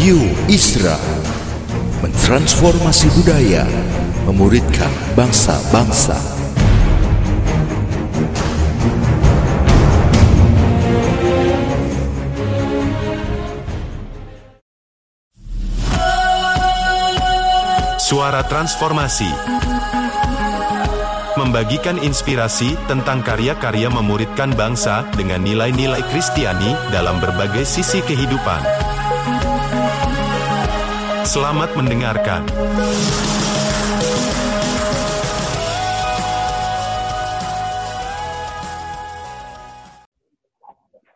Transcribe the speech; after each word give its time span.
Radio 0.00 0.16
Isra 0.48 0.96
mentransformasi 2.00 3.12
budaya, 3.20 3.68
memuridkan 4.24 4.88
bangsa-bangsa. 5.12 6.16
Suara 18.00 18.40
Transformasi 18.48 19.28
Membagikan 21.36 22.00
inspirasi 22.00 22.72
tentang 22.88 23.20
karya-karya 23.20 23.92
memuridkan 23.92 24.56
bangsa 24.56 25.04
dengan 25.12 25.44
nilai-nilai 25.44 26.00
Kristiani 26.08 26.72
dalam 26.88 27.20
berbagai 27.20 27.68
sisi 27.68 28.00
kehidupan. 28.00 28.89
Selamat 31.26 31.76
mendengarkan. 31.76 32.48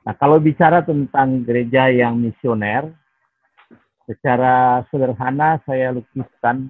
Nah, 0.05 0.15
kalau 0.21 0.37
bicara 0.37 0.85
tentang 0.85 1.41
gereja 1.49 1.89
yang 1.89 2.21
misioner, 2.21 2.93
secara 4.05 4.85
sederhana 4.93 5.57
saya 5.65 5.97
lukiskan, 5.97 6.69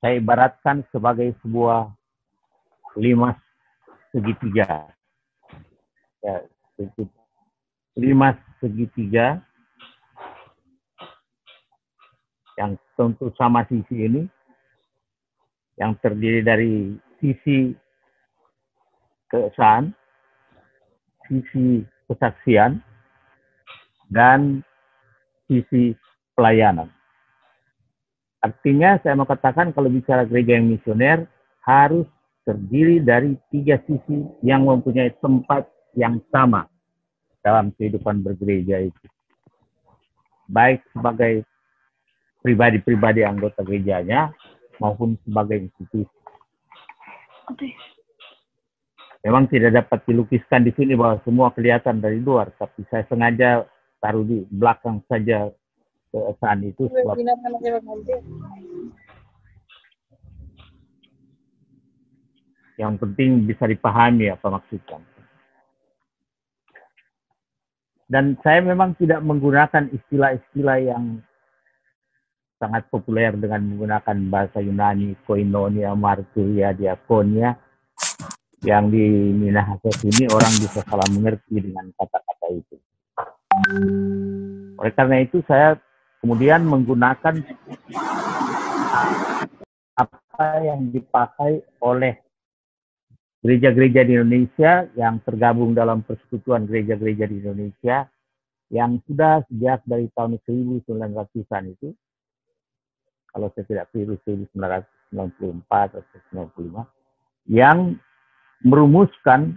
saya 0.00 0.16
ibaratkan 0.16 0.80
sebagai 0.88 1.36
sebuah 1.44 1.92
lima 2.96 3.36
segitiga. 4.08 4.88
Ya, 6.24 6.48
lima 7.92 8.32
segitiga 8.62 9.44
yang 12.58 12.74
tentu 12.98 13.30
sama 13.38 13.62
sisi 13.70 13.94
ini, 13.94 14.22
yang 15.78 15.94
terdiri 16.02 16.42
dari 16.42 16.98
sisi 17.22 17.70
keesaan, 19.30 19.94
sisi 21.30 21.86
kesaksian, 22.10 22.82
dan 24.10 24.66
sisi 25.46 25.94
pelayanan. 26.34 26.90
Artinya 28.42 28.98
saya 29.02 29.14
mau 29.14 29.26
katakan 29.26 29.70
kalau 29.70 29.86
bicara 29.90 30.26
gereja 30.26 30.58
yang 30.58 30.66
misioner 30.66 31.30
harus 31.62 32.06
terdiri 32.42 32.98
dari 33.02 33.38
tiga 33.52 33.78
sisi 33.86 34.24
yang 34.42 34.66
mempunyai 34.66 35.14
tempat 35.20 35.68
yang 35.94 36.22
sama 36.32 36.66
dalam 37.44 37.70
kehidupan 37.76 38.24
bergereja 38.24 38.88
itu. 38.88 39.06
Baik 40.48 40.80
sebagai 40.96 41.44
pribadi-pribadi 42.48 43.28
anggota 43.28 43.60
gerejanya 43.60 44.32
maupun 44.80 45.20
sebagai 45.20 45.68
institusi. 45.68 46.08
Memang 49.20 49.52
tidak 49.52 49.84
dapat 49.84 50.00
dilukiskan 50.08 50.64
di 50.64 50.72
sini 50.72 50.96
bahwa 50.96 51.20
semua 51.28 51.52
kelihatan 51.52 52.00
dari 52.00 52.16
luar, 52.16 52.48
tapi 52.56 52.88
saya 52.88 53.04
sengaja 53.12 53.68
taruh 54.00 54.24
di 54.24 54.48
belakang 54.48 55.04
saja 55.04 55.52
keesaan 56.08 56.64
itu 56.64 56.88
sebab 56.88 57.20
yang 62.80 62.96
penting 62.96 63.44
bisa 63.44 63.68
dipahami 63.68 64.32
apa 64.32 64.48
maksudnya. 64.48 65.02
Dan 68.08 68.40
saya 68.40 68.64
memang 68.64 68.96
tidak 68.96 69.20
menggunakan 69.20 69.92
istilah-istilah 69.92 70.78
yang 70.80 71.20
sangat 72.58 72.90
populer 72.90 73.32
dengan 73.38 73.62
menggunakan 73.62 74.18
bahasa 74.28 74.58
Yunani, 74.58 75.14
koinonia, 75.24 75.94
marturia, 75.94 76.74
diakonia, 76.74 77.54
yang 78.66 78.90
di 78.90 79.30
Minahasa 79.38 79.86
ini 80.02 80.26
orang 80.26 80.54
bisa 80.58 80.82
salah 80.82 81.06
mengerti 81.14 81.62
dengan 81.62 81.86
kata-kata 81.94 82.46
itu. 82.50 82.76
Oleh 84.78 84.92
karena 84.94 85.16
itu 85.22 85.38
saya 85.46 85.78
kemudian 86.18 86.66
menggunakan 86.66 87.38
apa 89.94 90.46
yang 90.62 90.90
dipakai 90.90 91.62
oleh 91.82 92.18
gereja-gereja 93.42 94.02
di 94.02 94.12
Indonesia 94.18 94.90
yang 94.98 95.22
tergabung 95.22 95.74
dalam 95.74 96.02
persekutuan 96.02 96.66
gereja-gereja 96.66 97.30
di 97.30 97.38
Indonesia 97.38 98.10
yang 98.74 98.98
sudah 99.06 99.46
sejak 99.46 99.86
dari 99.86 100.10
tahun 100.12 100.42
1900-an 100.42 101.64
itu 101.78 101.94
kalau 103.32 103.52
saya 103.54 103.64
tidak 103.68 103.86
keliru 103.92 104.16
1994 104.24 105.12
atau 105.68 106.02
1995 106.32 106.84
yang 107.48 107.96
merumuskan 108.64 109.56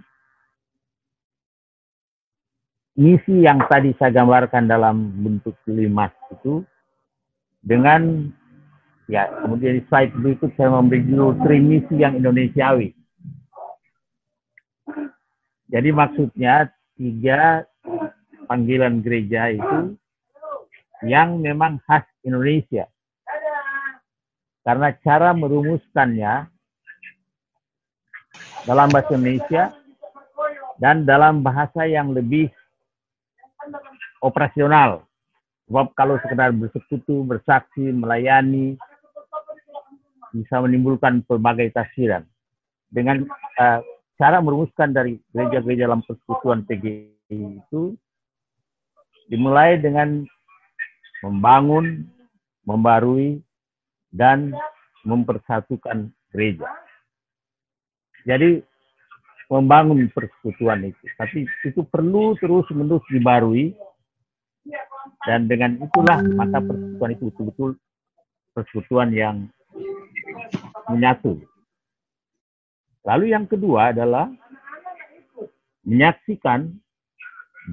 misi 2.96 3.44
yang 3.48 3.64
tadi 3.66 3.96
saya 3.98 4.22
gambarkan 4.22 4.68
dalam 4.68 5.10
bentuk 5.24 5.56
limas 5.66 6.12
itu 6.32 6.62
dengan 7.64 8.30
ya 9.10 9.28
kemudian 9.44 9.80
di 9.80 9.84
slide 9.90 10.14
berikut 10.20 10.52
saya 10.56 10.70
memberi 10.72 11.04
judul 11.08 11.36
trimisi 11.44 12.00
yang 12.00 12.16
Indonesiawi. 12.20 12.94
Jadi 15.72 15.90
maksudnya 15.96 16.68
tiga 17.00 17.64
panggilan 18.52 19.00
gereja 19.00 19.56
itu 19.56 19.96
yang 21.08 21.40
memang 21.40 21.80
khas 21.88 22.04
Indonesia. 22.28 22.86
Karena 24.62 24.94
cara 25.02 25.34
merumuskannya 25.34 26.46
dalam 28.66 28.88
bahasa 28.94 29.12
Indonesia 29.18 29.64
dan 30.78 31.06
dalam 31.06 31.42
bahasa 31.42 31.86
yang 31.90 32.14
lebih 32.14 32.50
operasional. 34.22 35.06
Sebab 35.66 35.94
kalau 35.98 36.20
sekedar 36.22 36.52
bersekutu, 36.54 37.26
bersaksi, 37.26 37.90
melayani, 37.96 38.78
bisa 40.36 40.60
menimbulkan 40.64 41.24
berbagai 41.26 41.72
tafsiran. 41.76 42.24
Dengan 42.92 43.24
uh, 43.58 43.80
cara 44.20 44.44
merumuskan 44.44 44.92
dari 44.92 45.16
gereja-gereja 45.32 45.88
dalam 45.88 46.04
persekutuan 46.04 46.68
PGI 46.68 47.62
itu, 47.64 47.96
dimulai 49.32 49.80
dengan 49.80 50.28
membangun, 51.24 52.04
membarui, 52.68 53.40
dan 54.12 54.54
mempersatukan 55.08 56.12
gereja. 56.30 56.68
Jadi 58.28 58.62
membangun 59.52 60.08
persekutuan 60.14 60.88
itu. 60.88 61.04
Tapi 61.20 61.44
itu 61.68 61.82
perlu 61.90 62.38
terus-menerus 62.40 63.04
dibarui 63.12 63.76
dan 65.26 65.50
dengan 65.50 65.82
itulah 65.82 66.22
maka 66.38 66.62
persekutuan 66.62 67.12
itu 67.18 67.24
betul-betul 67.34 67.70
persekutuan 68.54 69.10
yang 69.12 69.38
menyatu. 70.88 71.42
Lalu 73.02 73.34
yang 73.34 73.50
kedua 73.50 73.92
adalah 73.92 74.30
menyaksikan 75.82 76.70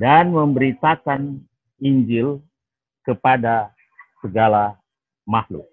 dan 0.01 0.33
memberitakan 0.33 1.45
Injil 1.79 2.41
kepada 3.05 3.71
segala 4.25 4.75
makhluk. 5.29 5.69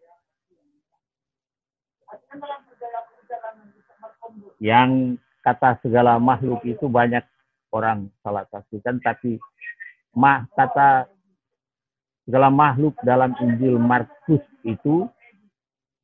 Yang 4.59 5.21
kata 5.45 5.77
segala 5.85 6.17
makhluk 6.17 6.63
itu 6.65 6.89
banyak 6.89 7.23
orang 7.69 8.09
salah 8.23 8.47
tafsirkan, 8.49 8.97
tapi 9.03 9.37
mah 10.15 10.47
kata 10.55 11.05
segala 12.25 12.49
makhluk 12.49 12.97
dalam 13.05 13.35
Injil 13.37 13.77
Markus 13.77 14.41
itu 14.65 15.05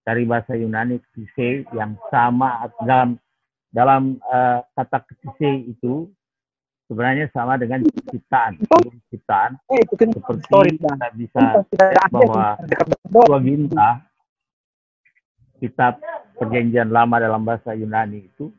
dari 0.06 0.26
bahasa 0.26 0.54
Yunani 0.54 1.02
kise 1.14 1.66
yang 1.74 1.98
sama 2.14 2.70
dalam 2.86 3.18
dalam 3.72 4.20
uh, 4.28 4.62
kata 4.76 5.02
kise 5.08 5.72
itu 5.72 6.12
sebenarnya 6.92 7.32
sama 7.32 7.56
dengan 7.56 7.88
ciptaan. 8.12 8.60
Ciptaan 9.08 9.56
seperti 9.72 10.76
kita 10.76 11.08
bisa 11.16 11.42
bahwa 12.12 13.40
Ginta 13.40 14.11
kitab 15.62 16.02
perjanjian 16.42 16.90
lama 16.90 17.22
dalam 17.22 17.46
bahasa 17.46 17.78
Yunani 17.78 18.26
itu 18.26 18.50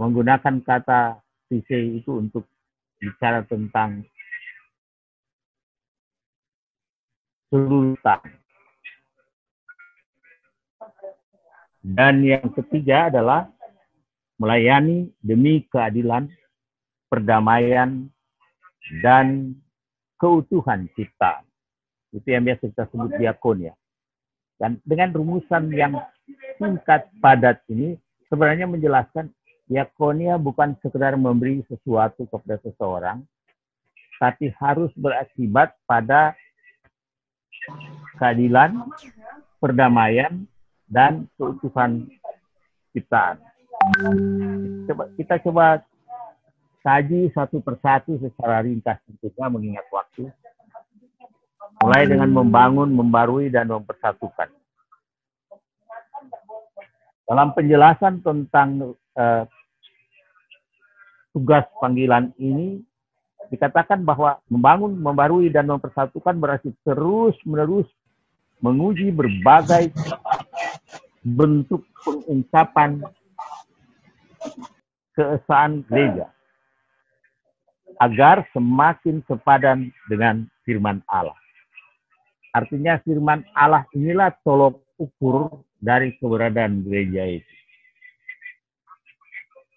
menggunakan 0.00 0.64
kata 0.64 1.20
kise 1.52 2.00
itu 2.00 2.16
untuk 2.16 2.48
bicara 2.96 3.44
tentang 3.44 4.00
sultan. 7.52 8.20
Dan 11.80 12.24
yang 12.24 12.48
ketiga 12.52 13.08
adalah 13.08 13.48
melayani 14.36 15.12
demi 15.20 15.64
keadilan, 15.68 16.28
perdamaian, 17.08 18.08
dan 19.00 19.56
keutuhan 20.20 20.88
cipta. 20.92 21.40
Itu 22.12 22.28
yang 22.28 22.44
biasa 22.44 22.68
kita 22.68 22.84
sebut 22.92 23.16
diakonia. 23.16 23.72
Dan 24.60 24.76
dengan 24.84 25.16
rumusan 25.16 25.72
yang 25.72 25.96
singkat 26.60 27.08
padat 27.24 27.64
ini 27.72 27.96
sebenarnya 28.28 28.68
menjelaskan 28.68 29.32
diakonia 29.64 30.36
bukan 30.36 30.76
sekedar 30.84 31.16
memberi 31.16 31.64
sesuatu 31.64 32.28
kepada 32.28 32.60
seseorang, 32.60 33.24
tapi 34.20 34.52
harus 34.60 34.92
berakibat 34.92 35.72
pada 35.88 36.36
keadilan, 38.20 38.84
perdamaian, 39.56 40.44
dan 40.84 41.24
keutuhan 41.40 42.04
ciptaan. 42.92 43.40
Coba, 44.84 45.08
kita 45.16 45.34
coba 45.40 45.66
kaji 46.84 47.32
satu 47.32 47.64
persatu 47.64 48.18
secara 48.20 48.60
ringkas 48.60 49.00
tentunya 49.06 49.46
mengingat 49.48 49.86
waktu. 49.88 50.28
Mulai 51.80 52.04
dengan 52.04 52.28
membangun, 52.28 52.92
membarui, 52.92 53.48
dan 53.48 53.72
mempersatukan. 53.72 54.52
Dalam 57.24 57.56
penjelasan 57.56 58.20
tentang 58.20 58.92
uh, 59.16 59.44
tugas 61.32 61.64
panggilan 61.80 62.36
ini, 62.36 62.84
dikatakan 63.48 64.04
bahwa 64.04 64.36
membangun, 64.52 64.92
membarui, 65.00 65.48
dan 65.48 65.72
mempersatukan 65.72 66.36
berarti 66.36 66.70
terus-menerus 66.84 67.88
menguji 68.60 69.08
berbagai 69.08 69.88
bentuk 71.24 71.80
pengungkapan 72.04 73.00
keesaan 75.16 75.80
gereja 75.88 76.28
agar 78.00 78.44
semakin 78.56 79.20
sepadan 79.28 79.92
dengan 80.08 80.48
firman 80.64 81.04
Allah. 81.08 81.36
Artinya 82.50 82.98
firman 83.06 83.46
Allah 83.54 83.86
inilah 83.94 84.34
tolok 84.42 84.82
ukur 84.98 85.62
dari 85.78 86.14
keberadaan 86.18 86.82
gereja 86.82 87.40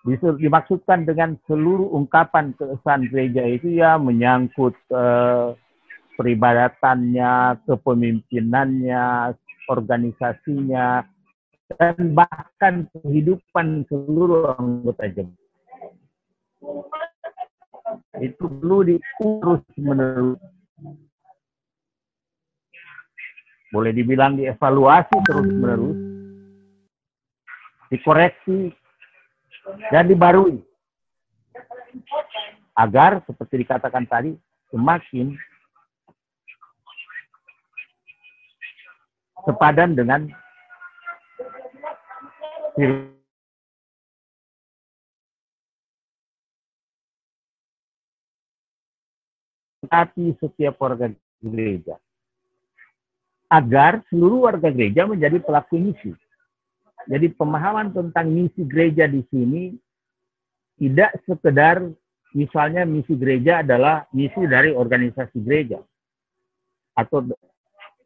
itu 0.03 0.35
dimaksudkan 0.35 1.07
dengan 1.07 1.39
seluruh 1.47 1.95
ungkapan 1.95 2.51
keesan 2.59 3.07
gereja 3.07 3.47
itu 3.47 3.79
ya 3.79 3.95
menyangkut 3.95 4.75
eh, 4.91 5.55
peribadatannya, 6.19 7.63
kepemimpinannya, 7.63 9.31
organisasinya, 9.71 11.07
dan 11.79 11.95
bahkan 12.11 12.85
kehidupan 12.91 13.87
seluruh 13.87 14.59
anggota 14.59 15.07
jemaat. 15.07 15.39
Itu 18.19 18.43
perlu 18.45 18.77
diurus 18.91 19.63
menerus. 19.79 20.39
Boleh 23.73 23.89
dibilang 23.89 24.37
dievaluasi 24.37 25.17
terus 25.25 25.49
menerus, 25.49 25.97
dikoreksi. 27.89 28.69
Dan 29.89 30.11
dibarui. 30.11 30.59
Agar 32.75 33.23
seperti 33.23 33.63
dikatakan 33.63 34.03
tadi 34.03 34.35
semakin 34.67 35.31
sepadan 39.47 39.95
dengan 39.95 40.27
hati 49.87 50.35
setiap 50.43 50.75
warga 50.81 51.07
gereja 51.39 52.02
agar 53.53 54.01
seluruh 54.09 54.49
warga 54.49 54.73
gereja 54.73 55.05
menjadi 55.05 55.37
pelaku 55.37 55.77
misi 55.77 56.17
jadi 57.05 57.29
pemahaman 57.37 57.93
tentang 57.93 58.33
misi 58.33 58.65
gereja 58.65 59.05
di 59.05 59.21
sini 59.29 59.77
tidak 60.81 61.13
sekedar 61.29 61.85
misalnya 62.33 62.83
misi 62.83 63.13
gereja 63.13 63.61
adalah 63.61 64.09
misi 64.09 64.41
dari 64.49 64.73
organisasi 64.73 65.37
gereja 65.45 65.77
atau 66.97 67.25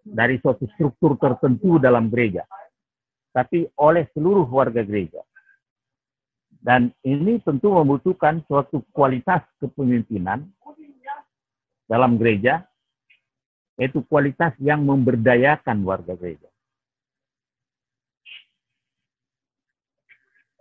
dari 0.08 0.40
suatu 0.40 0.64
struktur 0.76 1.20
tertentu 1.20 1.80
dalam 1.80 2.08
gereja, 2.08 2.48
tapi 3.36 3.68
oleh 3.80 4.08
seluruh 4.16 4.48
warga 4.48 4.84
gereja. 4.84 5.20
Dan 6.58 6.92
ini 7.04 7.40
tentu 7.44 7.72
membutuhkan 7.72 8.44
suatu 8.48 8.84
kualitas 8.92 9.44
kepemimpinan 9.60 10.48
dalam 11.88 12.20
gereja, 12.20 12.64
yaitu 13.78 14.02
kualitas 14.10 14.54
yang 14.58 14.82
memberdayakan 14.84 15.86
warga 15.86 16.18
gereja. 16.18 16.50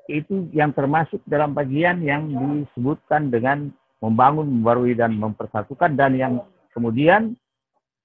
itu 0.07 0.51
yang 0.55 0.71
termasuk 0.71 1.19
dalam 1.27 1.53
bagian 1.53 2.03
yang 2.03 2.31
disebutkan 2.31 3.31
dengan 3.31 3.75
membangun, 3.99 4.47
membarui, 4.47 4.95
dan 4.95 5.19
mempersatukan, 5.19 5.99
dan 5.99 6.15
yang 6.15 6.35
kemudian 6.71 7.35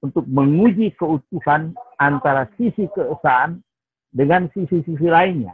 untuk 0.01 0.25
menguji 0.25 0.97
keutuhan 0.97 1.77
antara 2.01 2.49
sisi 2.57 2.89
keesaan 2.89 3.61
dengan 4.09 4.49
sisi-sisi 4.49 5.07
lainnya. 5.07 5.53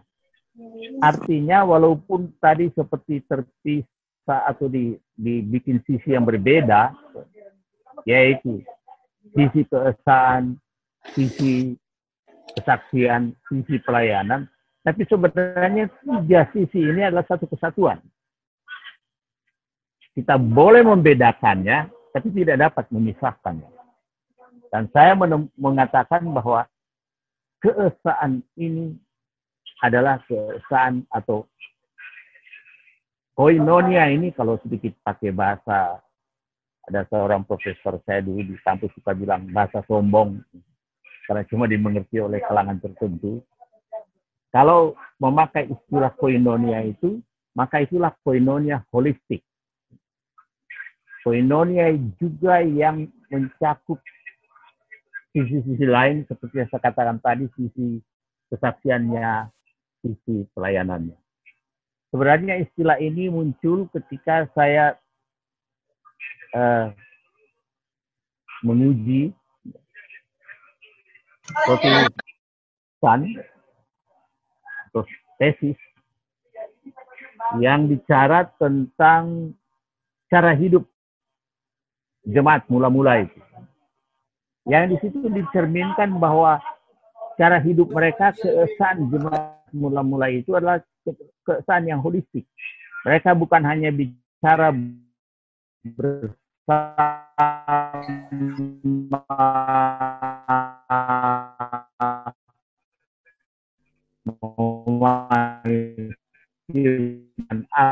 Artinya 1.04 1.68
walaupun 1.68 2.34
tadi 2.42 2.72
seperti 2.74 3.22
terpisah 3.28 4.48
atau 4.48 4.72
di, 4.72 4.96
dibikin 5.14 5.84
sisi 5.84 6.16
yang 6.16 6.24
berbeda, 6.24 6.96
yaitu 8.08 8.64
sisi 9.36 9.62
keesaan, 9.68 10.60
sisi 11.16 11.76
kesaksian, 12.58 13.36
sisi 13.48 13.76
pelayanan, 13.84 14.48
tapi 14.82 15.04
sebenarnya 15.04 15.92
tiga 16.00 16.48
sisi 16.56 16.80
ini 16.80 17.04
adalah 17.04 17.28
satu 17.28 17.44
kesatuan. 17.50 18.00
Kita 20.16 20.40
boleh 20.40 20.82
membedakannya, 20.82 21.92
tapi 22.16 22.28
tidak 22.34 22.72
dapat 22.72 22.86
memisahkannya. 22.90 23.70
Dan 24.72 24.90
saya 24.92 25.14
mengatakan 25.56 26.26
bahwa 26.32 26.66
keesaan 27.62 28.42
ini 28.58 28.98
adalah 29.84 30.24
keesaan 30.26 31.06
atau 31.14 31.46
koinonia 33.38 34.10
ini 34.10 34.34
kalau 34.34 34.58
sedikit 34.66 34.98
pakai 35.06 35.30
bahasa 35.30 36.02
ada 36.88 37.04
seorang 37.12 37.44
profesor 37.44 38.00
saya 38.08 38.24
dulu 38.24 38.42
di 38.44 38.56
kampus 38.64 38.92
suka 38.96 39.12
bilang 39.12 39.48
bahasa 39.52 39.84
sombong 39.86 40.40
karena 41.28 41.44
cuma 41.52 41.68
dimengerti 41.68 42.24
oleh 42.24 42.40
kalangan 42.40 42.80
tertentu 42.80 43.44
kalau 44.58 44.96
memakai 45.20 45.68
istilah 45.68 46.10
koinonia 46.16 46.82
itu, 46.88 47.20
maka 47.52 47.84
itulah 47.84 48.16
koinonia 48.24 48.82
holistik. 48.90 49.44
Koinonia 51.22 51.92
juga 52.16 52.64
yang 52.64 53.12
mencakup 53.28 54.00
sisi-sisi 55.36 55.84
lain 55.84 56.24
seperti 56.26 56.64
yang 56.64 56.70
saya 56.72 56.82
katakan 56.88 57.20
tadi, 57.20 57.46
sisi 57.60 58.00
kesaksiannya, 58.48 59.52
sisi 60.00 60.48
pelayanannya. 60.56 61.20
Sebenarnya 62.10 62.64
istilah 62.64 62.98
ini 63.04 63.28
muncul 63.28 63.92
ketika 63.92 64.48
saya 64.56 64.96
uh, 66.58 66.86
menguji 68.66 69.30
suatu 71.64 71.88
atau 74.90 75.02
tesis 75.38 75.78
yang 77.62 77.88
bicara 77.88 78.50
tentang 78.60 79.54
cara 80.28 80.52
hidup 80.58 80.84
jemaat 82.28 82.68
mula-mula 82.68 83.24
itu. 83.24 83.40
Yang 84.68 84.84
di 84.92 84.96
situ 85.08 85.32
dicerminkan 85.32 86.20
bahwa 86.20 86.60
cara 87.40 87.62
hidup 87.64 87.88
mereka 87.88 88.36
keesan 88.36 89.08
jemaat 89.08 89.64
mula-mula 89.72 90.28
itu 90.28 90.52
adalah 90.52 90.84
keesan 91.48 91.88
yang 91.88 92.04
holistik. 92.04 92.44
Mereka 93.08 93.32
bukan 93.32 93.64
hanya 93.64 93.96
bicara 93.96 94.76
bersama 96.68 97.08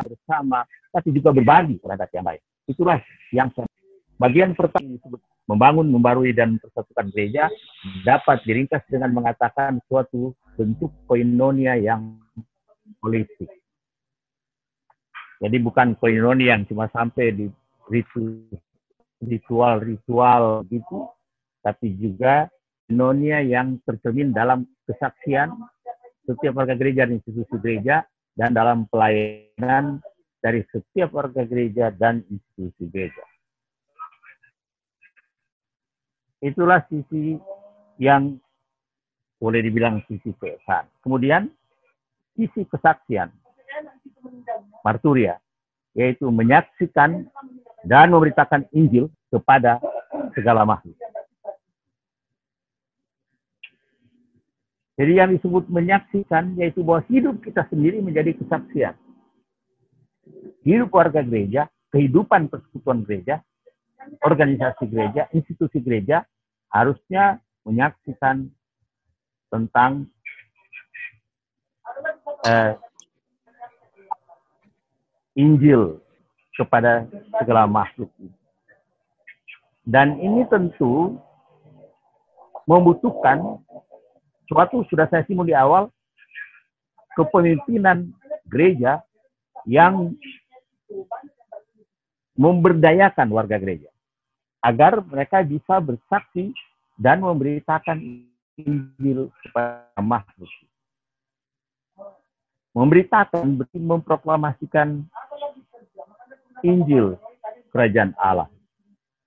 bersama, 0.04 0.68
tapi 0.92 1.16
juga 1.16 1.32
berbagi 1.32 1.80
terhadap 1.80 2.12
yang 2.12 2.26
lain. 2.28 2.44
Itulah 2.68 3.00
yang 3.32 3.48
bagian 4.20 4.52
pertama 4.52 4.92
disebut 4.92 5.24
membangun, 5.48 5.88
membarui, 5.88 6.36
dan 6.36 6.60
persatukan 6.60 7.16
gereja 7.16 7.48
dapat 8.04 8.44
diringkas 8.44 8.84
dengan 8.92 9.16
mengatakan 9.16 9.80
suatu 9.88 10.36
bentuk 10.60 10.92
koinonia 11.08 11.80
yang 11.80 12.20
politik. 13.00 13.48
Jadi 15.40 15.58
bukan 15.64 15.96
koinonia 15.96 16.60
yang 16.60 16.68
cuma 16.68 16.92
sampai 16.92 17.32
di 17.32 17.46
ritual-ritual 19.26 20.64
gitu, 20.70 21.10
tapi 21.66 21.98
juga 21.98 22.50
nonia 22.90 23.42
yang 23.42 23.82
tercermin 23.82 24.30
dalam 24.30 24.70
kesaksian 24.86 25.50
setiap 26.26 26.58
warga 26.58 26.78
gereja 26.78 27.06
dan 27.06 27.18
institusi 27.18 27.56
gereja 27.62 28.06
dan 28.38 28.54
dalam 28.54 28.86
pelayanan 28.90 30.02
dari 30.42 30.62
setiap 30.70 31.14
warga 31.14 31.42
gereja 31.46 31.90
dan 31.94 32.22
institusi 32.30 32.86
gereja. 32.90 33.26
Itulah 36.46 36.86
sisi 36.86 37.42
yang 37.98 38.38
boleh 39.42 39.62
dibilang 39.66 40.06
sisi 40.06 40.30
kesan. 40.38 40.86
Kemudian 41.02 41.50
sisi 42.38 42.68
kesaksian, 42.70 43.34
marturia, 44.86 45.42
yaitu 45.96 46.30
menyaksikan 46.30 47.26
dan 47.86 48.10
memberitakan 48.10 48.66
Injil 48.74 49.14
kepada 49.30 49.78
segala 50.34 50.66
makhluk. 50.66 50.98
Jadi 54.96 55.12
yang 55.20 55.30
disebut 55.36 55.68
menyaksikan 55.68 56.56
yaitu 56.58 56.82
bahwa 56.82 57.04
hidup 57.12 57.44
kita 57.44 57.68
sendiri 57.68 58.00
menjadi 58.00 58.32
kesaksian. 58.36 58.96
Hidup 60.66 60.90
warga 60.90 61.22
gereja, 61.22 61.68
kehidupan 61.94 62.50
persekutuan 62.50 63.04
gereja, 63.06 63.44
organisasi 64.24 64.88
gereja, 64.88 65.28
institusi 65.36 65.84
gereja 65.84 66.24
harusnya 66.72 67.44
menyaksikan 67.68 68.50
tentang 69.52 70.10
eh, 72.48 72.74
Injil 75.36 76.05
kepada 76.56 77.06
segala 77.40 77.68
makhluk. 77.68 78.10
Dan 79.86 80.18
ini 80.18 80.48
tentu 80.50 81.20
membutuhkan 82.66 83.62
suatu 84.50 84.82
sudah 84.90 85.06
saya 85.12 85.22
singgung 85.30 85.46
di 85.46 85.54
awal 85.54 85.94
kepemimpinan 87.14 88.10
gereja 88.50 89.06
yang 89.70 90.18
memberdayakan 92.36 93.30
warga 93.32 93.56
gereja 93.62 93.90
agar 94.66 95.00
mereka 95.06 95.46
bisa 95.46 95.78
bersaksi 95.78 96.52
dan 96.98 97.22
memberitakan 97.22 98.26
Injil 98.56 99.30
kepada 99.44 99.92
makhluk. 100.00 100.50
Memberitakan 102.76 103.56
berarti 103.56 103.80
memproklamasikan 103.80 105.08
Injil 106.66 107.14
kerajaan 107.70 108.18
Allah. 108.18 108.50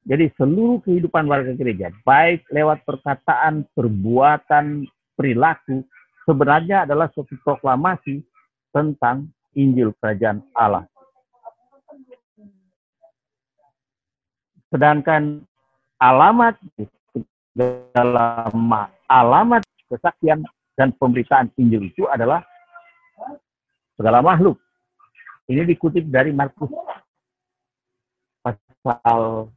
Jadi 0.08 0.32
seluruh 0.40 0.80
kehidupan 0.82 1.28
warga 1.28 1.52
gereja, 1.54 1.92
baik 2.02 2.42
lewat 2.50 2.82
perkataan, 2.82 3.68
perbuatan, 3.76 4.88
perilaku 5.14 5.84
sebenarnya 6.24 6.88
adalah 6.88 7.12
suatu 7.12 7.36
proklamasi 7.44 8.24
tentang 8.72 9.28
Injil 9.52 9.92
Kerajaan 10.00 10.44
Allah. 10.56 10.88
Sedangkan 14.68 15.44
alamat 16.00 16.60
dalam 17.92 18.68
alamat 19.08 19.64
kesaksian 19.88 20.44
dan 20.76 20.92
pemberitaan 21.00 21.48
Injil 21.56 21.88
itu 21.88 22.04
adalah 22.08 22.44
segala 23.96 24.20
makhluk. 24.20 24.60
Ini 25.48 25.64
dikutip 25.64 26.04
dari 26.12 26.30
Markus 26.30 26.68
pasal 28.82 29.50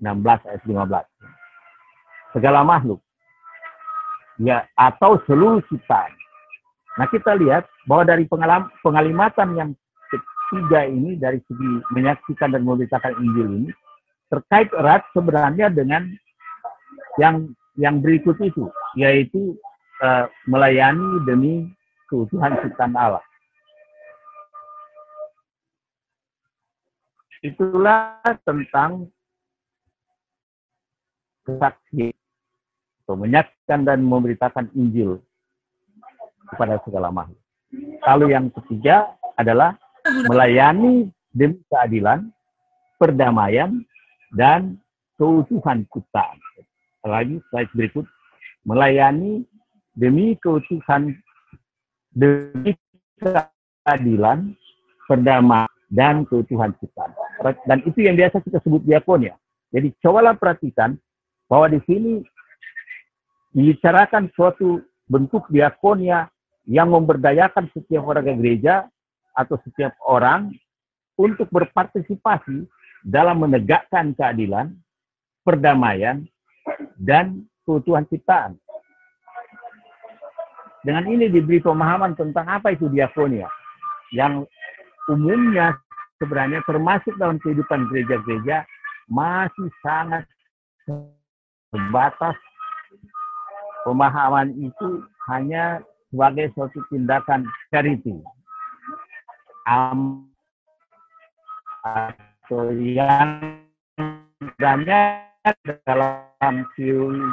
16 0.00 0.48
ayat 0.48 0.62
15. 0.66 2.34
Segala 2.34 2.66
makhluk 2.66 3.04
ya 4.40 4.66
atau 4.74 5.20
seluruh 5.26 5.62
ciptaan. 5.70 6.10
Nah 6.98 7.06
kita 7.10 7.34
lihat 7.38 7.66
bahwa 7.86 8.06
dari 8.06 8.24
pengalam, 8.26 8.70
pengalimatan 8.82 9.54
yang 9.58 9.70
ketiga 10.10 10.86
ini 10.86 11.18
dari 11.18 11.42
segi 11.46 11.82
menyaksikan 11.94 12.54
dan 12.54 12.62
memberitakan 12.62 13.14
Injil 13.18 13.48
ini 13.50 13.70
terkait 14.30 14.70
erat 14.74 15.02
sebenarnya 15.14 15.70
dengan 15.70 16.10
yang 17.18 17.50
yang 17.78 17.98
berikut 18.02 18.38
itu 18.42 18.70
yaitu 18.94 19.58
uh, 20.02 20.26
melayani 20.46 21.22
demi 21.26 21.70
keutuhan 22.10 22.54
ciptaan 22.62 22.94
Allah. 22.94 23.22
Itulah 27.44 28.24
tentang 28.48 29.12
kesaksian 31.44 32.16
atau 33.04 33.20
menyaksikan 33.20 33.84
dan 33.84 34.00
memberitakan 34.00 34.72
Injil 34.72 35.20
kepada 36.48 36.80
segala 36.88 37.12
makhluk. 37.12 37.36
Lalu 38.08 38.32
yang 38.32 38.48
ketiga 38.48 39.12
adalah 39.36 39.76
melayani 40.24 41.12
demi 41.36 41.60
keadilan, 41.68 42.32
perdamaian, 42.96 43.84
dan 44.32 44.80
keutuhan 45.20 45.84
ciptaan. 45.92 46.40
Lagi 47.04 47.44
slide 47.52 47.68
berikut, 47.76 48.08
melayani 48.64 49.44
demi 49.92 50.32
keutuhan, 50.40 51.12
demi 52.16 52.72
keadilan, 53.20 54.56
perdamaian, 55.04 55.68
dan 55.92 56.24
keutuhan 56.24 56.72
ciptaan. 56.80 57.12
Dan 57.44 57.84
itu 57.84 58.00
yang 58.00 58.16
biasa 58.16 58.40
kita 58.40 58.64
sebut 58.64 58.80
diakonia. 58.88 59.36
Jadi 59.68 59.92
cobalah 60.00 60.32
perhatikan 60.32 60.96
bahwa 61.44 61.68
di 61.68 61.82
sini 61.84 62.24
dibicarakan 63.52 64.32
suatu 64.32 64.80
bentuk 65.04 65.44
diakonia 65.52 66.32
yang 66.64 66.88
memberdayakan 66.88 67.68
setiap 67.76 68.08
warga 68.08 68.32
gereja 68.32 68.88
atau 69.36 69.60
setiap 69.66 69.92
orang 70.08 70.56
untuk 71.20 71.46
berpartisipasi 71.52 72.64
dalam 73.04 73.44
menegakkan 73.44 74.16
keadilan, 74.16 74.72
perdamaian, 75.44 76.24
dan 76.96 77.44
keutuhan 77.68 78.08
ciptaan. 78.08 78.56
Dengan 80.80 81.04
ini 81.08 81.28
diberi 81.28 81.60
pemahaman 81.60 82.16
tentang 82.16 82.48
apa 82.48 82.72
itu 82.72 82.88
diakonia, 82.88 83.48
yang 84.12 84.48
umumnya 85.08 85.76
sebenarnya 86.24 86.64
termasuk 86.64 87.12
dalam 87.20 87.36
kehidupan 87.44 87.92
gereja-gereja 87.92 88.64
masih 89.12 89.68
sangat 89.84 90.24
terbatas 91.68 92.36
pemahaman 93.84 94.56
itu 94.56 95.04
hanya 95.28 95.84
sebagai 96.08 96.48
suatu 96.56 96.80
tindakan 96.88 97.44
charity. 97.68 98.16
Um, 99.68 100.28
atau 101.84 102.72
yang 102.72 103.60
banyak 104.56 105.20
dalam 105.84 106.64
teori 106.76 107.28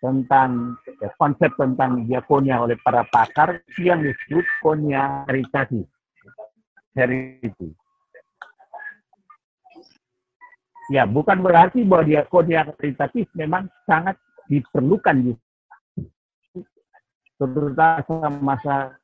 tentang 0.00 0.76
konsep 1.16 1.52
tentang 1.56 2.04
diakonia 2.08 2.60
oleh 2.60 2.76
para 2.84 3.04
pakar 3.08 3.60
yang 3.80 4.00
disebut 4.00 4.44
konia 4.60 5.24
karitatif. 5.28 5.84
Charity. 6.92 7.83
Ya, 10.92 11.08
bukan 11.08 11.40
berarti 11.40 11.80
bahwa 11.80 12.04
diakonia 12.04 12.68
karitatif 12.76 13.24
memang 13.32 13.72
sangat 13.88 14.20
diperlukan 14.52 15.16
di 15.24 15.32
terutama 17.34 18.28
masa 18.38 18.94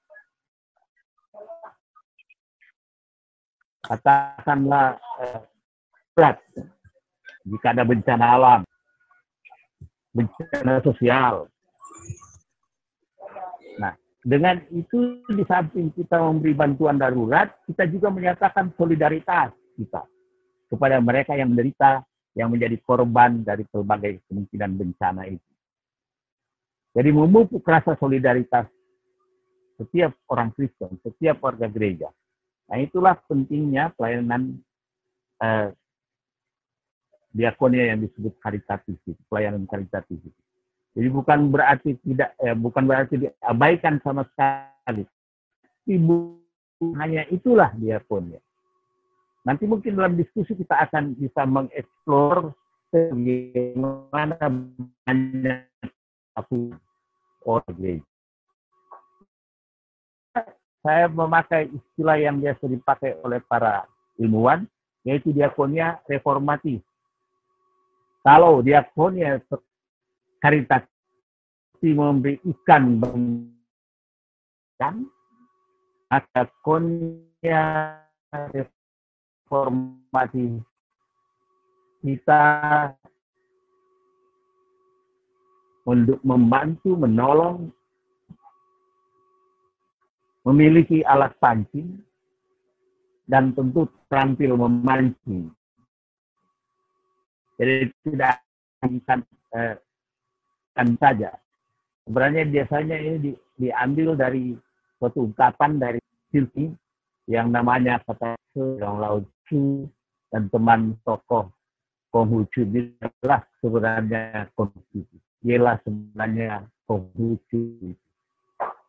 katakanlah 3.81 5.01
eh, 5.25 6.37
jika 7.49 7.73
ada 7.73 7.83
bencana 7.89 8.27
alam, 8.37 8.61
bencana 10.13 10.85
sosial. 10.85 11.49
Nah, 13.81 13.97
dengan 14.21 14.61
itu 14.69 15.25
di 15.33 15.43
samping 15.49 15.89
kita 15.97 16.21
memberi 16.21 16.53
bantuan 16.53 17.01
darurat, 17.01 17.49
kita 17.65 17.89
juga 17.89 18.13
menyatakan 18.13 18.69
solidaritas 18.77 19.51
kita 19.81 20.05
kepada 20.71 21.03
mereka 21.03 21.35
yang 21.35 21.51
menderita, 21.51 22.07
yang 22.39 22.49
menjadi 22.55 22.79
korban 22.87 23.43
dari 23.43 23.67
berbagai 23.67 24.23
kemungkinan 24.31 24.71
bencana 24.79 25.27
itu. 25.27 25.51
Jadi 26.95 27.11
memupuk 27.11 27.63
rasa 27.67 27.99
solidaritas 27.99 28.67
setiap 29.79 30.15
orang 30.31 30.55
Kristen, 30.55 30.99
setiap 31.03 31.43
warga 31.43 31.67
gereja. 31.67 32.11
Nah 32.71 32.79
itulah 32.79 33.19
pentingnya 33.27 33.91
pelayanan 33.99 34.63
eh, 35.43 35.75
diakonia 37.31 37.95
yang 37.95 38.03
disebut 38.03 38.39
karitatif, 38.43 38.99
pelayanan 39.31 39.67
karitatif. 39.67 40.19
Jadi 40.91 41.09
bukan 41.09 41.55
berarti 41.55 41.95
tidak, 42.03 42.35
eh, 42.43 42.55
bukan 42.59 42.85
berarti 42.87 43.15
diabaikan 43.27 44.03
sama 44.03 44.27
sekali. 44.35 45.07
Ibu 45.87 46.17
hanya 46.99 47.25
itulah 47.31 47.71
diakonia. 47.79 48.43
Nanti 49.41 49.65
mungkin 49.65 49.97
dalam 49.97 50.21
diskusi 50.21 50.53
kita 50.53 50.77
akan 50.89 51.17
bisa 51.17 51.49
mengeksplor 51.49 52.53
bagaimana 52.93 54.37
banyak 55.07 55.65
aku 56.37 56.75
orang 57.49 57.75
gereja. 57.79 58.05
Saya 60.81 61.13
memakai 61.13 61.69
istilah 61.69 62.17
yang 62.17 62.41
biasa 62.41 62.65
dipakai 62.65 63.13
oleh 63.21 63.41
para 63.45 63.85
ilmuwan, 64.17 64.65
yaitu 65.05 65.29
diakonia 65.33 66.01
reformatif. 66.09 66.81
Kalau 68.25 68.61
diakonia 68.61 69.41
karitatif 70.41 70.89
memberi 71.81 72.37
ikan 72.45 73.01
kan 74.81 75.05
maka 76.09 76.49
konia 76.65 77.65
kita 82.01 82.43
untuk 85.85 86.23
membantu, 86.23 86.95
menolong, 86.95 87.75
memiliki 90.47 91.03
alat 91.03 91.35
pancing, 91.43 91.99
dan 93.27 93.51
tentu 93.55 93.91
terampil 94.07 94.55
memancing. 94.55 95.51
Jadi 97.61 97.93
tidak 98.07 98.41
kan, 99.05 99.21
eh, 99.53 99.77
kan 100.73 100.89
saja. 100.97 101.31
Sebenarnya 102.09 102.49
biasanya 102.49 102.97
ini 102.97 103.17
di, 103.21 103.33
diambil 103.61 104.17
dari 104.17 104.57
suatu 104.97 105.29
ungkapan 105.29 105.77
dari 105.77 106.01
Silvi 106.33 106.73
yang 107.29 107.53
namanya 107.53 108.01
kata 108.03 108.40
yang 108.57 108.99
Lao 108.99 109.23
dan 110.31 110.47
teman 110.51 110.95
tokoh 111.03 111.51
Konghucu 112.11 112.67
adalah 112.99 113.47
sebenarnya 113.63 114.51
Konghucu. 114.59 115.07
Ialah 115.47 115.79
sebenarnya 115.87 116.67
Konghucu. 116.91 117.95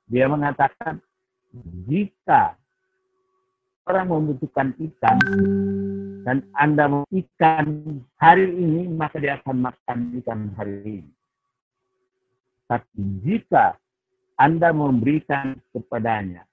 Dia 0.10 0.26
mengatakan, 0.26 0.98
jika 1.86 2.58
orang 3.86 4.10
membutuhkan 4.10 4.74
ikan, 4.74 5.18
dan 6.22 6.46
Anda 6.58 6.90
mau 6.90 7.06
ikan 7.10 7.66
hari 8.18 8.50
ini, 8.50 8.90
maka 8.90 9.22
dia 9.22 9.38
akan 9.42 9.70
makan 9.70 10.00
ikan 10.22 10.40
hari 10.58 11.06
ini. 11.06 11.14
Tapi 12.66 13.02
jika 13.26 13.78
Anda 14.38 14.74
memberikan 14.74 15.62
kepadanya, 15.74 16.46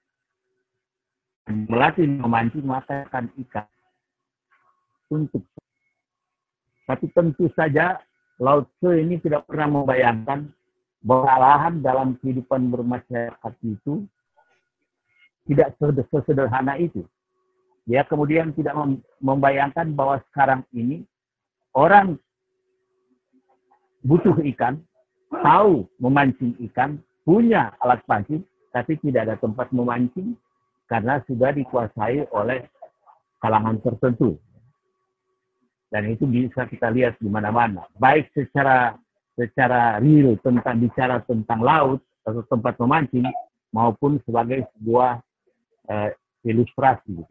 melatih 1.49 2.05
memancing, 2.05 2.65
maka 2.65 3.05
akan 3.09 3.29
ikan 3.47 3.65
untuk 5.09 5.41
tapi 6.89 7.05
tentu 7.13 7.45
saja 7.53 8.01
Lao 8.41 8.65
Tzu 8.65 8.97
ini 8.97 9.21
tidak 9.21 9.45
pernah 9.45 9.69
membayangkan 9.69 10.49
bahwa 11.05 11.33
lahan 11.37 11.85
dalam 11.85 12.17
kehidupan 12.17 12.73
bermasyarakat 12.73 13.53
itu 13.61 14.09
tidak 15.45 15.77
sesederhana 16.09 16.79
itu. 16.81 17.05
Dia 17.85 18.05
kemudian 18.05 18.53
tidak 18.57 18.73
membayangkan 19.21 19.93
bahwa 19.93 20.17
sekarang 20.29 20.61
ini 20.73 21.05
orang 21.77 22.17
butuh 24.05 24.37
ikan, 24.55 24.81
tahu 25.29 25.85
memancing 26.01 26.57
ikan, 26.69 27.01
punya 27.21 27.73
alat 27.81 28.01
pancing, 28.05 28.41
tapi 28.73 28.97
tidak 29.01 29.29
ada 29.29 29.35
tempat 29.41 29.69
memancing 29.73 30.37
karena 30.89 31.21
sudah 31.29 31.53
dikuasai 31.53 32.25
oleh 32.33 32.65
kalangan 33.37 33.77
tertentu. 33.79 34.35
Dan 35.89 36.09
itu 36.09 36.25
bisa 36.25 36.65
kita 36.65 36.89
lihat 36.89 37.17
di 37.21 37.29
mana-mana. 37.29 37.85
Baik 37.97 38.29
secara 38.33 38.97
secara 39.33 40.01
real 40.03 40.35
tentang 40.43 40.77
bicara 40.81 41.21
tentang 41.23 41.61
laut 41.63 42.01
atau 42.27 42.43
tempat 42.45 42.75
memancing 42.77 43.25
maupun 43.71 44.19
sebagai 44.25 44.67
sebuah 44.75 45.21
uh, 45.89 46.09
ilustrasi. 46.45 47.23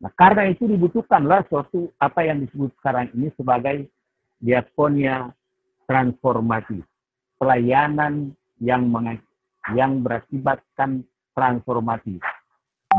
Nah, 0.00 0.10
karena 0.16 0.48
itu 0.48 0.64
dibutuhkanlah 0.64 1.44
suatu 1.52 1.92
apa 2.00 2.24
yang 2.24 2.40
disebut 2.40 2.72
sekarang 2.80 3.12
ini 3.12 3.28
sebagai 3.36 3.84
diakonia 4.40 5.28
transformatif, 5.84 6.80
pelayanan 7.36 8.32
yang 8.64 8.88
yang 9.76 10.00
berakibatkan 10.00 11.04
transformatif. 11.34 12.20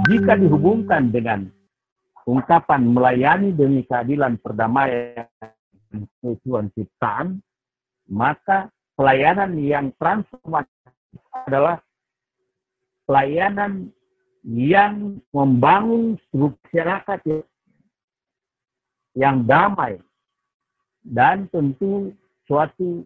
Jika 0.08 0.40
dihubungkan 0.40 1.12
dengan 1.12 1.52
ungkapan 2.24 2.88
melayani 2.88 3.52
demi 3.52 3.84
keadilan 3.84 4.40
perdamaian 4.40 5.28
tujuan 6.24 6.72
ciptaan, 6.72 7.44
maka 8.08 8.72
pelayanan 8.96 9.56
yang 9.60 9.92
transformatif 10.00 10.72
adalah 11.48 11.84
pelayanan 13.04 13.92
yang 14.48 15.20
membangun 15.36 16.16
masyarakat 16.32 17.20
yang 19.14 19.44
damai 19.44 20.00
dan 21.04 21.52
tentu 21.52 22.16
suatu 22.48 23.04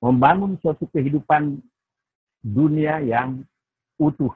membangun 0.00 0.56
suatu 0.64 0.88
kehidupan 0.88 1.60
dunia 2.40 3.04
yang 3.04 3.44
utuh 4.00 4.32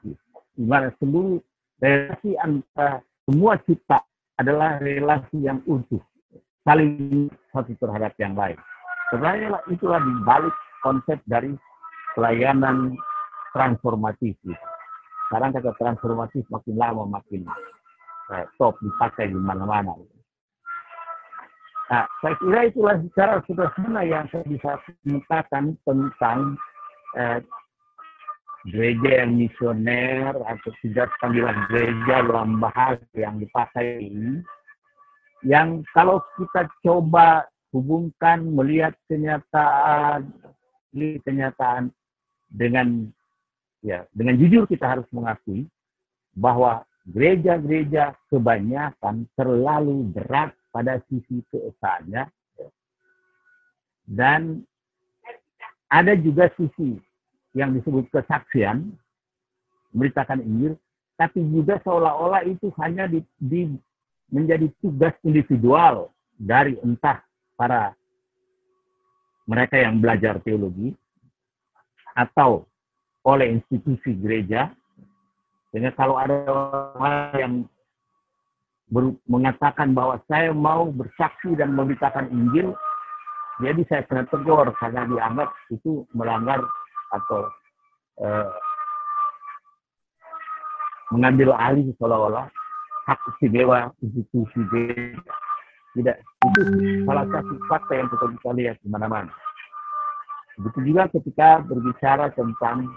di 0.54 0.64
mana 0.68 0.92
seluruh 1.00 1.40
relasi 1.80 2.36
antara 2.38 3.02
semua 3.24 3.56
cipta 3.64 4.04
adalah 4.36 4.78
relasi 4.78 5.40
yang 5.40 5.64
utuh, 5.64 6.02
saling 6.62 7.26
satu 7.50 7.72
terhadap 7.80 8.12
yang 8.20 8.36
lain. 8.36 8.58
Sebenarnya 9.08 9.58
itulah 9.72 10.00
di 10.02 10.12
balik 10.26 10.54
konsep 10.84 11.18
dari 11.24 11.54
pelayanan 12.12 12.94
transformatif. 13.56 14.36
Sekarang 15.28 15.54
kata 15.56 15.72
transformatif 15.80 16.44
makin 16.50 16.74
lama 16.76 17.08
makin 17.08 17.46
eh, 18.34 18.44
top 18.58 18.76
dipakai 18.82 19.30
di 19.30 19.38
mana-mana. 19.38 19.94
Nah, 21.84 22.04
saya 22.24 22.34
kira 22.40 22.60
itulah 22.68 22.96
secara 22.96 23.44
sederhana 23.44 24.02
yang 24.02 24.24
saya 24.32 24.44
bisa 24.48 24.80
mengatakan 25.04 25.76
tentang 25.84 26.56
eh, 27.16 27.38
gereja 28.68 29.24
yang 29.24 29.36
misioner 29.36 30.32
atau 30.32 30.70
tidak 30.80 31.12
panggilan 31.20 31.56
gereja 31.68 32.24
dalam 32.24 32.56
bahasa 32.58 33.04
yang 33.12 33.36
dipakai 33.36 34.00
ini 34.00 34.40
yang 35.44 35.84
kalau 35.92 36.24
kita 36.40 36.64
coba 36.80 37.44
hubungkan 37.76 38.40
melihat 38.48 38.96
kenyataan 39.10 40.32
ini 40.96 41.20
kenyataan 41.20 41.92
dengan 42.48 43.12
ya 43.84 44.08
dengan 44.16 44.40
jujur 44.40 44.64
kita 44.64 44.96
harus 44.96 45.04
mengakui 45.12 45.68
bahwa 46.32 46.82
gereja-gereja 47.04 48.16
kebanyakan 48.32 49.28
terlalu 49.36 50.08
berat 50.16 50.56
pada 50.72 50.98
sisi 51.06 51.44
keesaannya. 51.52 52.24
Dan 54.04 54.64
ada 55.88 56.12
juga 56.16 56.48
sisi 56.56 56.96
yang 57.54 57.70
disebut 57.72 58.10
kesaksian, 58.10 58.92
memberitakan 59.94 60.42
Injil, 60.42 60.74
tapi 61.14 61.38
juga 61.46 61.78
seolah-olah 61.86 62.42
itu 62.50 62.74
hanya 62.82 63.06
di, 63.06 63.22
di, 63.38 63.70
menjadi 64.34 64.66
tugas 64.82 65.14
individual 65.22 66.10
dari 66.34 66.74
entah 66.82 67.22
para 67.54 67.94
mereka 69.46 69.78
yang 69.78 70.02
belajar 70.02 70.42
teologi 70.42 70.90
atau 72.18 72.66
oleh 73.22 73.54
institusi 73.54 74.18
gereja. 74.18 74.74
Sehingga 75.70 75.94
kalau 75.94 76.18
ada 76.18 76.42
orang 76.98 77.18
yang 77.38 77.54
ber, 78.90 79.14
mengatakan 79.30 79.94
bahwa 79.94 80.18
saya 80.26 80.50
mau 80.50 80.90
bersaksi 80.90 81.54
dan 81.54 81.74
memberitakan 81.74 82.30
Injil, 82.30 82.74
jadi 83.62 83.82
saya 83.86 84.02
kena 84.06 84.26
tegur 84.26 84.66
karena 84.82 85.06
dianggap 85.06 85.50
itu 85.70 86.02
melanggar 86.10 86.62
atau 87.14 87.46
eh, 88.18 88.50
mengambil 91.14 91.54
alih 91.54 91.94
seolah-olah 91.96 92.50
hak 93.06 93.20
istimewa 93.36 93.92
institusi 94.02 94.60
tidak 95.94 96.16
itu 96.50 96.62
salah 97.06 97.26
satu 97.30 97.54
fakta 97.70 97.92
yang 97.94 98.08
kita 98.10 98.26
bisa 98.34 98.50
lihat 98.50 98.76
di 98.82 98.88
mana-mana. 98.90 99.30
Begitu 100.58 100.90
juga 100.90 101.06
ketika 101.10 101.62
berbicara 101.62 102.34
tentang 102.34 102.90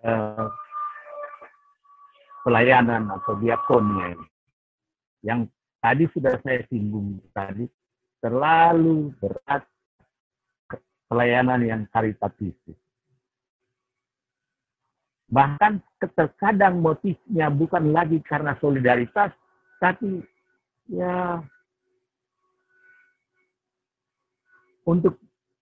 eh, 0.00 0.48
pelayanan 2.44 3.12
atau 3.20 3.36
diakonnya. 3.36 4.16
Yang 5.20 5.52
tadi 5.84 6.04
sudah 6.16 6.34
saya 6.40 6.64
singgung 6.72 7.20
tadi, 7.36 7.68
terlalu 8.24 9.12
berat 9.20 9.64
pelayanan 11.10 11.60
yang 11.66 11.82
karitatif. 11.90 12.54
Bahkan 15.30 15.82
terkadang 16.14 16.78
motifnya 16.78 17.50
bukan 17.50 17.90
lagi 17.90 18.22
karena 18.22 18.54
solidaritas, 18.62 19.34
tapi 19.82 20.22
ya 20.90 21.42
untuk 24.86 25.18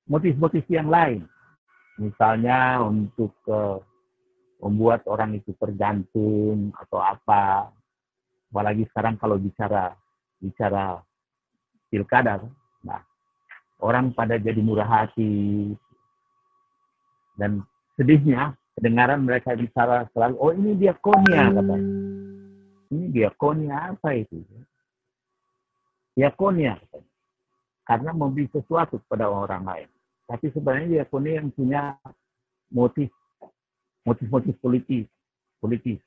motif-motif 0.08 0.64
yang 0.68 0.88
lain. 0.88 1.24
Misalnya 2.00 2.80
untuk 2.84 3.34
uh, 3.50 3.80
membuat 4.64 5.04
orang 5.04 5.36
itu 5.36 5.52
tergantung 5.60 6.72
atau 6.76 7.00
apa. 7.02 7.68
Apalagi 8.48 8.88
sekarang 8.88 9.20
kalau 9.20 9.36
bicara 9.36 9.92
bicara 10.40 11.02
pilkada, 11.92 12.40
orang 13.82 14.10
pada 14.14 14.38
jadi 14.38 14.58
murah 14.58 14.86
hati. 14.86 15.74
Dan 17.38 17.62
sedihnya 17.94 18.58
kedengaran 18.78 19.22
mereka 19.22 19.54
bicara 19.54 20.06
selalu 20.14 20.34
oh 20.38 20.52
ini 20.54 20.74
dia 20.74 20.94
konia 20.98 21.50
katanya. 21.54 21.90
Ini 22.88 23.04
dia 23.12 23.30
konia 23.36 23.94
apa 23.94 24.16
itu? 24.16 24.42
Diakonia 26.16 26.74
katanya. 26.82 27.12
Karena 27.86 28.10
memberi 28.12 28.46
sesuatu 28.52 29.00
kepada 29.06 29.30
orang 29.30 29.64
lain. 29.64 29.88
Tapi 30.28 30.52
sebenarnya 30.52 31.00
diakonia 31.00 31.40
yang 31.40 31.48
punya 31.54 31.82
motif 32.68 33.08
motif-motif 34.04 34.54
politis 34.60 35.06
politis. 35.62 36.00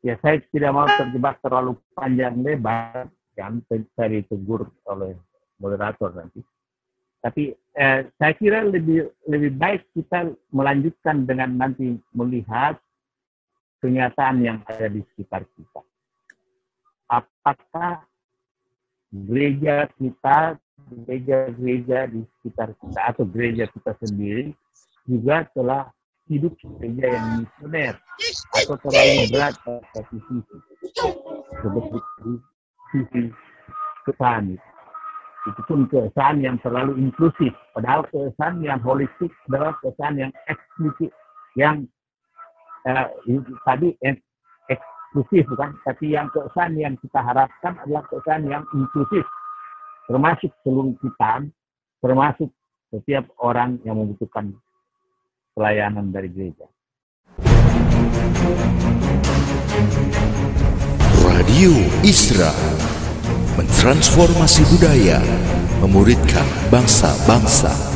Ya 0.00 0.14
saya 0.22 0.38
tidak 0.54 0.70
mau 0.70 0.86
terjebak 0.86 1.42
terlalu 1.42 1.76
panjang 1.92 2.40
lebar. 2.40 3.10
Kan 3.34 3.62
saya 3.70 4.18
ditegur 4.18 4.66
oleh 4.86 5.14
moderator 5.62 6.10
nanti 6.14 6.42
tapi 7.18 7.50
eh, 7.74 8.00
saya 8.14 8.32
kira 8.38 8.62
lebih 8.62 9.10
lebih 9.26 9.52
baik 9.58 9.82
kita 9.94 10.30
melanjutkan 10.54 11.26
dengan 11.26 11.50
nanti 11.58 11.98
melihat 12.14 12.78
kenyataan 13.82 14.42
yang 14.42 14.58
ada 14.66 14.86
di 14.90 15.02
sekitar 15.14 15.42
kita. 15.54 15.82
Apakah 17.10 18.06
gereja 19.10 19.88
kita, 19.96 20.60
gereja-gereja 20.92 22.06
di 22.12 22.22
sekitar 22.38 22.74
kita 22.78 23.00
atau 23.14 23.24
gereja 23.26 23.64
kita 23.66 23.96
sendiri 23.98 24.52
juga 25.08 25.48
telah 25.56 25.88
hidup 26.28 26.52
gereja 26.76 27.06
yang 27.16 27.26
misioner 27.40 27.94
atau 28.52 28.76
terlalu 28.84 29.24
berat 29.32 29.54
pada 29.64 30.00
sisi 30.12 30.36
sisi 32.92 33.22
kesan 34.04 34.60
itu 35.48 35.60
pun 35.64 35.88
kesan 35.88 36.44
yang 36.44 36.60
terlalu 36.60 37.00
inklusif. 37.00 37.52
Padahal 37.72 38.04
kesan 38.12 38.60
yang 38.60 38.78
holistik 38.84 39.32
adalah 39.48 39.72
kesan 39.80 40.20
yang 40.20 40.32
eksklusif, 40.46 41.10
yang 41.56 41.88
uh, 42.84 43.08
tadi 43.64 43.96
eksklusif 44.68 45.48
bukan, 45.48 45.72
tapi 45.88 46.12
yang 46.12 46.28
kesan 46.28 46.76
yang 46.76 46.94
kita 47.00 47.20
harapkan 47.24 47.80
adalah 47.84 48.04
kesan 48.12 48.44
yang 48.46 48.62
inklusif, 48.76 49.24
termasuk 50.06 50.52
seluruh 50.62 50.92
kita, 51.00 51.48
termasuk 52.04 52.52
setiap 52.92 53.28
orang 53.40 53.80
yang 53.84 54.00
membutuhkan 54.00 54.52
pelayanan 55.56 56.12
dari 56.12 56.28
gereja. 56.32 56.66
Radio 61.28 61.70
Isra 62.02 62.50
mentransformasi 63.58 64.62
budaya, 64.70 65.18
memuridkan 65.82 66.46
bangsa-bangsa. 66.70 67.87